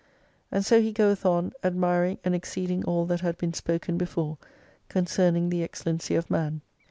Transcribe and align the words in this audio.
And 0.51 0.65
so 0.65 0.81
he 0.81 0.91
goeth 0.91 1.27
on, 1.27 1.51
admiring 1.63 2.17
and 2.25 2.33
exceeding 2.33 2.83
all 2.85 3.05
that 3.05 3.21
had 3.21 3.37
been 3.37 3.53
spoken 3.53 3.99
before 3.99 4.39
concerning 4.89 5.49
the 5.49 5.61
excellency 5.63 6.15
of 6.15 6.27
man. 6.27 6.61